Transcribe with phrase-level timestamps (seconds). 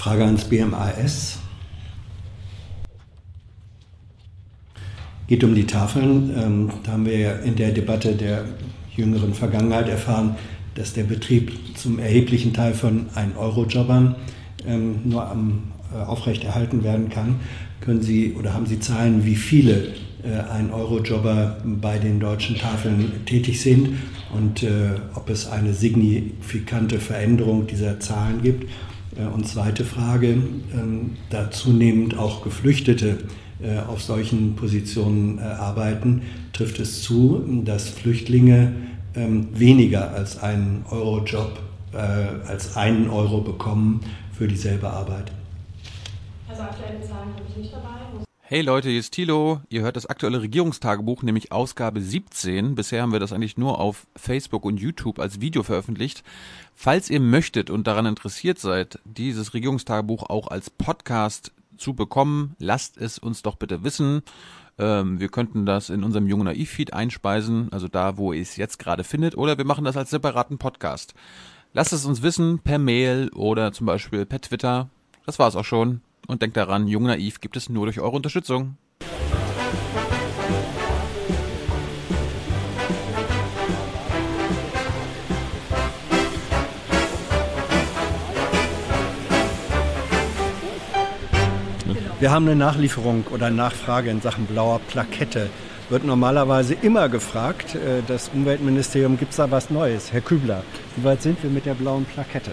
[0.00, 1.40] Frage ans BMAS.
[5.26, 6.30] Geht um die Tafeln.
[6.34, 8.46] Ähm, da haben wir in der Debatte der
[8.96, 10.36] jüngeren Vergangenheit erfahren,
[10.74, 14.14] dass der Betrieb zum erheblichen Teil von 1-Euro-Jobbern
[14.66, 17.36] ähm, nur am, äh, aufrechterhalten werden kann.
[17.82, 19.88] Können Sie oder haben Sie Zahlen, wie viele
[20.24, 23.98] äh, 1-Euro-Jobber bei den deutschen Tafeln tätig sind
[24.34, 28.66] und äh, ob es eine signifikante Veränderung dieser Zahlen gibt?
[29.16, 33.18] Äh, und zweite Frage, ähm, da zunehmend auch Geflüchtete
[33.62, 38.72] äh, auf solchen Positionen äh, arbeiten, trifft es zu, dass Flüchtlinge
[39.14, 41.58] ähm, weniger als einen Euro-Job,
[41.92, 44.00] als einen Euro bekommen
[44.32, 45.32] für dieselbe Arbeit.
[46.48, 47.89] Also aktuelle Zahlen habe ich nicht dabei.
[48.50, 49.60] Hey Leute, hier ist Thilo.
[49.68, 52.74] Ihr hört das aktuelle Regierungstagebuch, nämlich Ausgabe 17.
[52.74, 56.24] Bisher haben wir das eigentlich nur auf Facebook und YouTube als Video veröffentlicht.
[56.74, 62.96] Falls ihr möchtet und daran interessiert seid, dieses Regierungstagebuch auch als Podcast zu bekommen, lasst
[62.98, 64.22] es uns doch bitte wissen.
[64.78, 68.80] Ähm, wir könnten das in unserem Jungen Naiv-Feed einspeisen, also da, wo ihr es jetzt
[68.80, 71.14] gerade findet, oder wir machen das als separaten Podcast.
[71.72, 74.90] Lasst es uns wissen per Mail oder zum Beispiel per Twitter.
[75.24, 76.00] Das war's auch schon.
[76.30, 78.76] Und denkt daran, Jung Naiv gibt es nur durch eure Unterstützung.
[92.20, 95.50] Wir haben eine Nachlieferung oder Nachfrage in Sachen blauer Plakette.
[95.88, 97.74] Wird normalerweise immer gefragt.
[97.74, 100.12] Äh, das Umweltministerium, gibt es da was Neues?
[100.12, 100.62] Herr Kübler,
[100.94, 102.52] wie weit sind wir mit der blauen Plakette?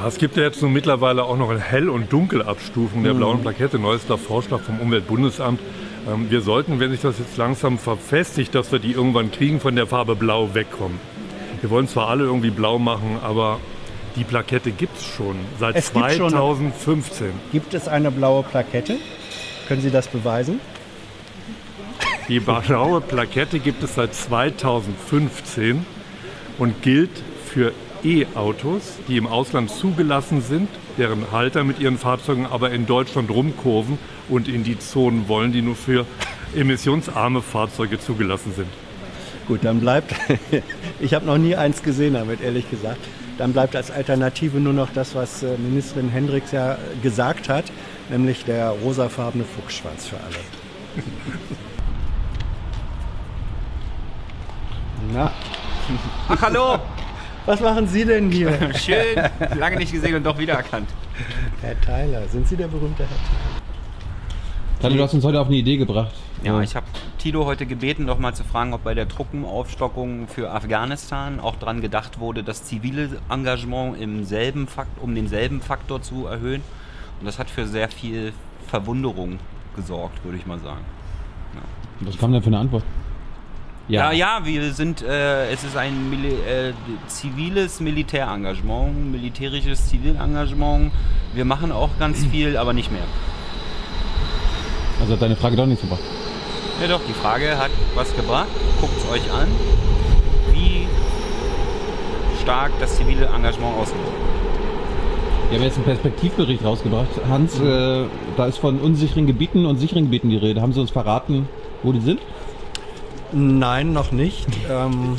[0.00, 3.18] Ja, es gibt ja jetzt nun mittlerweile auch noch eine Hell- und Dunkelabstufung der mhm.
[3.18, 3.78] blauen Plakette.
[3.78, 5.60] Neuester Vorschlag vom Umweltbundesamt.
[6.08, 9.76] Ähm, wir sollten, wenn sich das jetzt langsam verfestigt, dass wir die irgendwann kriegen, von
[9.76, 10.98] der Farbe Blau wegkommen.
[11.60, 13.60] Wir wollen zwar alle irgendwie blau machen, aber
[14.16, 17.26] die Plakette gibt es schon seit es 2015.
[17.26, 18.96] Schon gibt es eine blaue Plakette?
[19.68, 20.60] Können Sie das beweisen?
[22.26, 25.84] Die blaue Plakette gibt es seit 2015
[26.56, 27.72] und gilt für
[28.04, 30.68] E-Autos, die im Ausland zugelassen sind,
[30.98, 35.62] deren Halter mit ihren Fahrzeugen aber in Deutschland rumkurven und in die Zonen wollen, die
[35.62, 36.06] nur für
[36.54, 38.68] emissionsarme Fahrzeuge zugelassen sind.
[39.48, 40.14] Gut, dann bleibt,
[41.00, 43.00] ich habe noch nie eins gesehen damit, ehrlich gesagt.
[43.38, 47.64] Dann bleibt als Alternative nur noch das, was äh, Ministerin Hendricks ja gesagt hat,
[48.10, 50.36] nämlich der rosafarbene Fuchsschwanz für alle.
[55.14, 55.32] Na.
[56.28, 56.78] Ach, hallo!
[57.46, 58.52] Was machen Sie denn hier?
[58.74, 59.16] Schön,
[59.58, 60.88] lange nicht gesehen und doch wiedererkannt.
[61.62, 63.60] Herr Tyler, sind Sie der berühmte Herr Tyler?
[64.80, 66.12] Tali, du hast uns heute auf eine Idee gebracht.
[66.42, 66.86] Ja, ich habe
[67.18, 71.82] Tilo heute gebeten, noch mal zu fragen, ob bei der Truppenaufstockung für Afghanistan auch daran
[71.82, 76.62] gedacht wurde, das zivile Engagement im selben Fakt, um denselben Faktor zu erhöhen.
[77.20, 78.32] Und das hat für sehr viel
[78.68, 79.38] Verwunderung
[79.76, 80.84] gesorgt, würde ich mal sagen.
[81.54, 82.06] Ja.
[82.06, 82.84] Was kam denn für eine Antwort?
[83.90, 86.72] Ja, ja, ja wir sind, äh, es ist ein Mil äh,
[87.08, 90.92] ziviles Militärengagement, militärisches Zivilengagement.
[91.34, 93.02] Wir machen auch ganz viel, aber nicht mehr.
[95.00, 96.02] Also hat deine Frage doch nichts gebracht.
[96.80, 98.48] Ja doch, die Frage hat was gebracht.
[98.80, 99.48] Guckt es euch an,
[100.52, 100.86] wie
[102.40, 104.12] stark das zivile Engagement ausmacht.
[105.48, 107.08] Wir haben jetzt einen Perspektivbericht rausgebracht.
[107.28, 107.66] Hans, mhm.
[107.66, 108.04] äh,
[108.36, 110.62] da ist von unsicheren Gebieten und sicheren Gebieten die Rede.
[110.62, 111.48] Haben Sie uns verraten,
[111.82, 112.20] wo die sind?
[113.32, 115.16] Nein, noch nicht, ähm,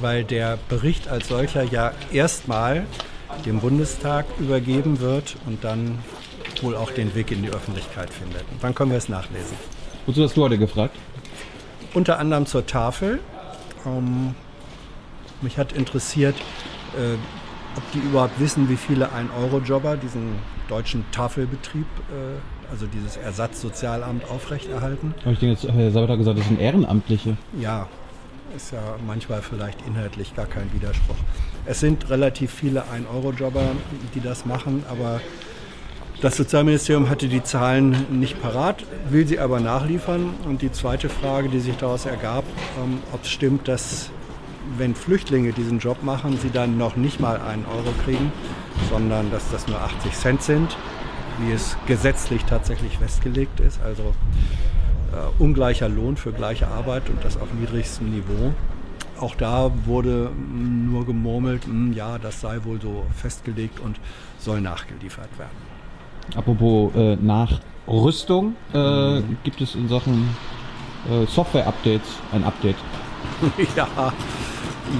[0.00, 2.84] weil der Bericht als solcher ja erstmal
[3.46, 5.98] dem Bundestag übergeben wird und dann
[6.60, 8.44] wohl auch den Weg in die Öffentlichkeit findet.
[8.60, 9.56] Wann können wir es nachlesen?
[10.06, 10.94] Wozu hast du heute gefragt?
[11.94, 13.20] Unter anderem zur Tafel.
[13.86, 14.34] Ähm,
[15.40, 16.36] mich hat interessiert,
[16.96, 17.16] äh,
[17.76, 20.36] ob die überhaupt wissen, wie viele 1-Euro-Jobber diesen
[20.68, 25.14] deutschen Tafelbetrieb, äh, also dieses Ersatzsozialamt aufrechterhalten.
[25.20, 27.36] Habe ich denn jetzt, Herr Sabater gesagt, das sind Ehrenamtliche?
[27.60, 27.88] Ja,
[28.56, 31.16] ist ja manchmal vielleicht inhaltlich gar kein Widerspruch.
[31.66, 33.72] Es sind relativ viele 1-Euro-Jobber,
[34.14, 35.20] die das machen, aber
[36.20, 40.30] das Sozialministerium hatte die Zahlen nicht parat, will sie aber nachliefern.
[40.46, 42.44] Und die zweite Frage, die sich daraus ergab,
[42.82, 44.10] ähm, ob es stimmt, dass
[44.78, 48.32] wenn Flüchtlinge diesen Job machen, sie dann noch nicht mal einen Euro kriegen,
[48.90, 50.76] sondern dass das nur 80 Cent sind,
[51.40, 53.80] wie es gesetzlich tatsächlich festgelegt ist.
[53.82, 54.14] Also
[55.12, 58.52] äh, ungleicher Lohn für gleiche Arbeit und das auf niedrigstem Niveau.
[59.20, 64.00] Auch da wurde nur gemurmelt, mh, hm, ja, das sei wohl so festgelegt und
[64.38, 65.74] soll nachgeliefert werden.
[66.36, 69.36] Apropos äh, Nachrüstung, äh, mhm.
[69.44, 70.34] gibt es in Sachen
[71.08, 72.76] äh, Software-Updates ein Update?
[73.76, 74.12] ja,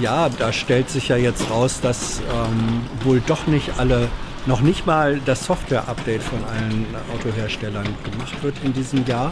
[0.01, 4.07] ja, da stellt sich ja jetzt raus, dass ähm, wohl doch nicht alle
[4.45, 9.31] noch nicht mal das Software-Update von allen Autoherstellern gemacht wird in diesem Jahr.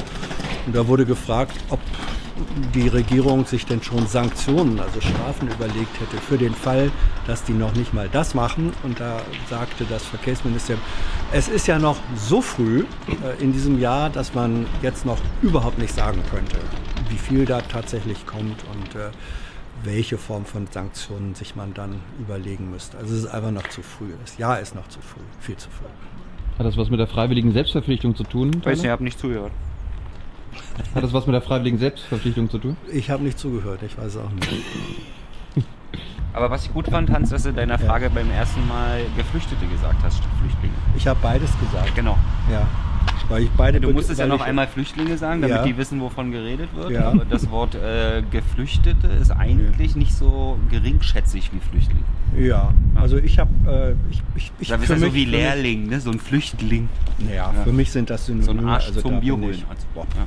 [0.66, 1.80] Und da wurde gefragt, ob
[2.74, 6.92] die Regierung sich denn schon Sanktionen, also Strafen überlegt hätte für den Fall,
[7.28, 8.74] dass die noch nicht mal das machen.
[8.84, 10.84] Und da sagte das Verkehrsministerium,
[11.32, 15.78] es ist ja noch so früh äh, in diesem Jahr, dass man jetzt noch überhaupt
[15.78, 16.58] nicht sagen könnte,
[17.10, 19.10] wie viel da tatsächlich kommt und äh,
[19.84, 22.98] welche Form von Sanktionen sich man dann überlegen müsste.
[22.98, 24.14] Also es ist einfach noch zu früh.
[24.22, 25.86] Das Jahr ist noch zu früh, viel zu früh.
[26.58, 28.54] Hat das was mit der freiwilligen Selbstverpflichtung zu tun?
[28.64, 29.52] Weiß nicht, ich habe nicht zugehört.
[30.94, 32.78] Hat das was mit der freiwilligen Selbstverpflichtung zu tun?
[32.92, 34.50] Ich habe nicht zugehört, ich weiß auch nicht.
[36.34, 40.02] Aber was ich gut fand, Hans, dass du deiner Frage beim ersten Mal Geflüchtete gesagt
[40.04, 40.74] hast statt Flüchtlinge.
[40.96, 41.96] Ich habe beides gesagt.
[41.96, 42.18] Genau.
[42.52, 42.68] Ja.
[43.30, 45.64] Weil ich beide Du musstest ja noch einmal Flüchtlinge sagen, damit Ja.
[45.64, 46.92] die wissen, wovon geredet wird.
[46.92, 47.10] Ja.
[47.10, 52.04] Aber das Wort äh, Geflüchtete ist eigentlich nicht so geringschätzig wie Flüchtling.
[52.38, 55.88] Ja, also ich habe, äh, ich, ich, ich Das ist für ja so wie Lehrling,
[55.88, 56.00] ne?
[56.02, 56.90] so ein Flüchtling.
[57.20, 57.64] Naja, Ja.
[57.64, 58.62] für mich sind das So Synonyme.
[58.62, 59.64] ein Arsch also zum da Bier holen.
[59.70, 60.26] Also, Boah, ja.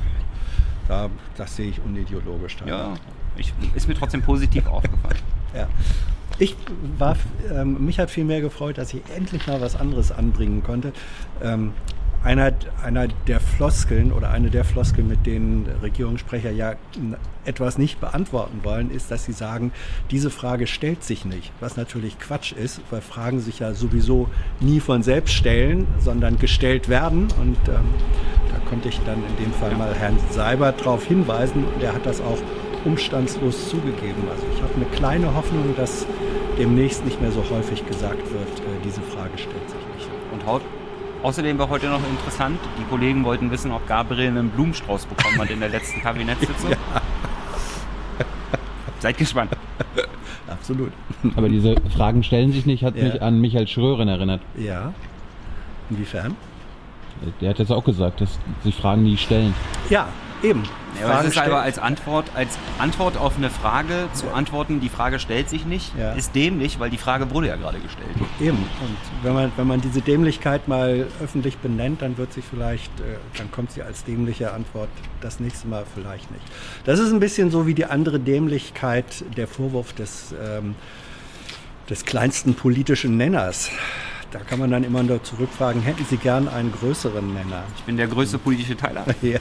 [0.89, 2.57] da, das sehe ich unideologisch.
[2.57, 2.67] Da.
[2.67, 2.95] ja,
[3.37, 5.19] ich, ist mir trotzdem positiv aufgefallen.
[5.55, 5.69] Ja.
[6.39, 6.55] Ich
[6.99, 7.17] war,
[7.53, 10.93] ähm, mich hat viel mehr gefreut, dass ich endlich mal was anderes anbringen konnte.
[11.43, 11.73] Ähm,
[12.25, 12.53] einer,
[12.83, 16.75] einer der Floskeln oder eine der Floskeln, mit denen Regierungssprecher ja
[17.45, 19.73] etwas nicht beantworten wollen, ist, dass sie sagen,
[20.11, 21.53] diese Frage stellt sich nicht.
[21.61, 24.29] Was natürlich Quatsch ist, weil Fragen sich ja sowieso
[24.61, 27.29] nie von selbst stellen, sondern gestellt werden.
[27.41, 27.85] Und ähm,
[28.51, 31.65] da konnte ich dann in dem Fall mal Herrn Seibert darauf hinweisen.
[31.81, 32.39] Der hat das auch
[32.85, 34.23] umstandslos zugegeben.
[34.31, 36.07] Also ich habe eine kleine Hoffnung, dass
[36.59, 40.09] demnächst nicht mehr so häufig gesagt wird, äh, diese Frage stellt sich nicht.
[40.33, 40.63] Und haut.
[41.23, 45.51] Außerdem war heute noch interessant, die Kollegen wollten wissen, ob Gabriel einen Blumenstrauß bekommen hat
[45.51, 46.71] in der letzten Kabinettssitzung.
[49.01, 49.53] Seid gespannt.
[50.49, 50.93] Absolut.
[51.37, 53.05] Aber diese Fragen stellen sich nicht, hat Ja.
[53.05, 54.41] mich an Michael Schrören erinnert.
[54.57, 54.93] Ja.
[55.91, 56.37] Inwiefern?
[57.41, 59.55] Der hat jetzt auch gesagt, dass sich Fragen nie stellen.
[59.91, 60.09] Ja,
[60.43, 60.63] eben.
[61.01, 64.89] Ja, aber es ist aber als Antwort, als Antwort auf eine Frage zu antworten, die
[64.89, 66.13] Frage stellt sich nicht, Ja.
[66.13, 68.09] ist dämlich, weil die Frage wurde ja gerade gestellt.
[68.41, 68.57] Eben.
[68.59, 73.17] Und wenn man, wenn man diese Dämlichkeit mal öffentlich benennt, dann wird sie vielleicht, äh,
[73.37, 74.89] dann kommt sie als dämliche Antwort
[75.21, 76.45] das nächste Mal vielleicht nicht.
[76.85, 80.75] Das ist ein bisschen so wie die andere Dämlichkeit, der Vorwurf des, ähm,
[81.91, 83.71] des kleinsten politischen Nenners.
[84.33, 87.63] Da kann man dann immer nur zurückfragen, hätten Sie gern einen größeren Nenner?
[87.77, 89.05] Ich bin der größte politische Teiler.
[89.23, 89.39] Ja.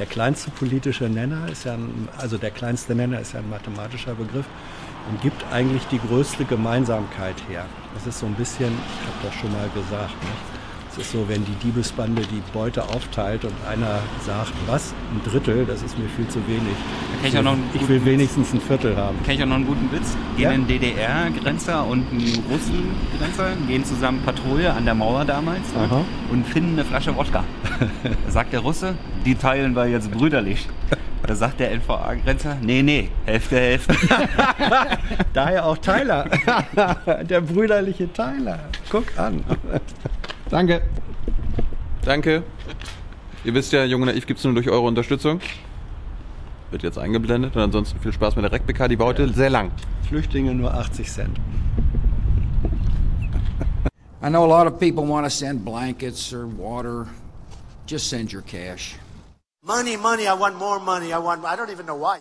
[0.00, 4.14] Der kleinste politische Nenner ist ja, ein, also der kleinste Nenner ist ja ein mathematischer
[4.14, 4.46] Begriff
[5.10, 7.66] und gibt eigentlich die größte Gemeinsamkeit her.
[7.92, 10.69] Das ist so ein bisschen, ich habe das schon mal gesagt, nicht?
[11.00, 15.82] Ist so, wenn die Diebesbande die Beute aufteilt und einer sagt, was, ein Drittel, das
[15.82, 16.62] ist mir viel zu wenig.
[17.24, 19.16] ich ich guten will wenigstens ein Viertel haben.
[19.24, 20.16] Kenn ich auch noch einen guten Witz.
[20.36, 20.50] Gehen Ja.
[20.50, 26.04] ein DDR-Grenzer und ein Russen-Grenzer, gehen zusammen Patrouille an der Mauer damals Aha.
[26.30, 27.44] und finden eine Flasche Wodka.
[28.26, 28.94] Da sagt der Russe,
[29.24, 30.68] die teilen wir jetzt brüderlich.
[31.26, 33.94] Da sagt der NVA-Grenzer, nee, nee, Hälfte, Hälfte.
[35.32, 36.24] Daher auch Tyler,
[37.28, 38.58] der brüderliche Tyler.
[38.90, 39.44] Guck an.
[40.50, 40.82] Danke.
[42.02, 42.42] Danke.
[43.44, 45.40] Ihr wisst ja, Junge Naiv gibt es nur durch eure Unterstützung.
[46.70, 48.88] Wird jetzt eingeblendet und ansonsten viel Spaß mit der RecBK.
[48.88, 49.70] Die war heute sehr lang.
[50.08, 51.40] Flüchtlinge nur 80 Cent.
[54.22, 57.06] I know a lot of people want to send blankets or water.
[57.86, 58.96] Just send your cash.
[59.62, 61.12] Money, money, I want more money.
[61.12, 62.18] I want, I don't even know why.